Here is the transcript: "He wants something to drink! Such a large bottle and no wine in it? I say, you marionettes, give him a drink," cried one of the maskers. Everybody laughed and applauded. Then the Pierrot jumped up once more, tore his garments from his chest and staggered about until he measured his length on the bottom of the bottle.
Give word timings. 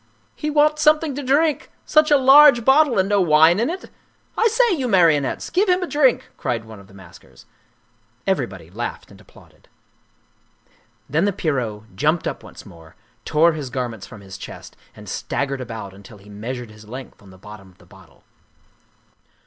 "He 0.35 0.49
wants 0.49 0.81
something 0.81 1.13
to 1.13 1.21
drink! 1.21 1.69
Such 1.85 2.09
a 2.09 2.17
large 2.17 2.65
bottle 2.65 2.97
and 2.97 3.07
no 3.07 3.21
wine 3.21 3.59
in 3.59 3.69
it? 3.69 3.91
I 4.35 4.47
say, 4.47 4.73
you 4.73 4.87
marionettes, 4.87 5.51
give 5.51 5.69
him 5.69 5.83
a 5.83 5.87
drink," 5.87 6.27
cried 6.37 6.65
one 6.65 6.79
of 6.79 6.87
the 6.87 6.95
maskers. 6.95 7.45
Everybody 8.25 8.71
laughed 8.71 9.11
and 9.11 9.21
applauded. 9.21 9.67
Then 11.07 11.25
the 11.25 11.31
Pierrot 11.31 11.95
jumped 11.95 12.27
up 12.27 12.41
once 12.41 12.65
more, 12.65 12.95
tore 13.25 13.53
his 13.53 13.69
garments 13.69 14.07
from 14.07 14.21
his 14.21 14.39
chest 14.39 14.75
and 14.95 15.07
staggered 15.07 15.61
about 15.61 15.93
until 15.93 16.17
he 16.17 16.29
measured 16.31 16.71
his 16.71 16.87
length 16.89 17.21
on 17.21 17.29
the 17.29 17.37
bottom 17.37 17.69
of 17.69 17.77
the 17.77 17.85
bottle. 17.85 18.23